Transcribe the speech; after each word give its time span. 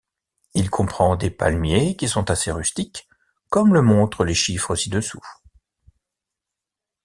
Il 0.55 0.71
comprend 0.71 1.15
des 1.15 1.29
palmiers 1.29 1.95
qui 1.95 2.07
sont 2.09 2.31
assez 2.31 2.51
rustiques, 2.51 3.07
comme 3.49 3.71
le 3.75 3.83
montrent 3.83 4.23
les 4.25 4.33
chiffres 4.33 4.73
ci-dessous. 4.73 5.21